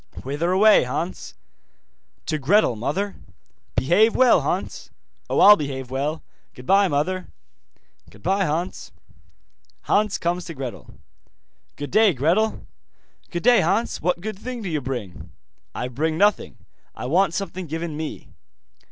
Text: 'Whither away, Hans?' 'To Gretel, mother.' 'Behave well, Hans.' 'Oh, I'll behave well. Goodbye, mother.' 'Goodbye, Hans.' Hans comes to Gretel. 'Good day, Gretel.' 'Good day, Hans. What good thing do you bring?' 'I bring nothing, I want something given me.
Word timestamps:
'Whither 0.23 0.51
away, 0.51 0.81
Hans?' 0.85 1.35
'To 2.25 2.39
Gretel, 2.39 2.75
mother.' 2.75 3.17
'Behave 3.75 4.15
well, 4.15 4.41
Hans.' 4.41 4.89
'Oh, 5.29 5.39
I'll 5.39 5.55
behave 5.55 5.91
well. 5.91 6.23
Goodbye, 6.55 6.87
mother.' 6.87 7.27
'Goodbye, 8.09 8.45
Hans.' 8.45 8.91
Hans 9.81 10.17
comes 10.17 10.45
to 10.45 10.55
Gretel. 10.55 10.95
'Good 11.75 11.91
day, 11.91 12.13
Gretel.' 12.13 12.65
'Good 13.29 13.43
day, 13.43 13.59
Hans. 13.61 14.01
What 14.01 14.21
good 14.21 14.39
thing 14.39 14.63
do 14.63 14.69
you 14.69 14.81
bring?' 14.81 15.29
'I 15.75 15.89
bring 15.89 16.17
nothing, 16.17 16.57
I 16.95 17.05
want 17.05 17.35
something 17.35 17.67
given 17.67 17.95
me. 17.95 18.27